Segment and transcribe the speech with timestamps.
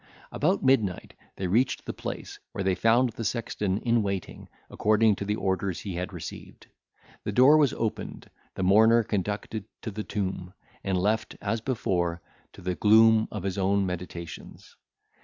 [0.31, 5.25] About midnight, they reached the place, where they found the sexton in waiting, according to
[5.25, 6.65] the orders he had received.
[7.23, 12.19] The door was opened, the mourner conducted to the tomb, and left, as before,
[12.53, 14.75] to the gloom of his own meditations.